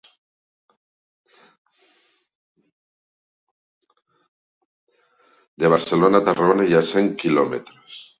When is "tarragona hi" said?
6.31-6.79